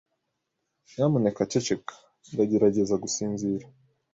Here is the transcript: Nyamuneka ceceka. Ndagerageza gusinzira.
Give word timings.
Nyamuneka 0.93 1.41
ceceka. 1.51 1.93
Ndagerageza 2.31 2.95
gusinzira. 3.03 3.65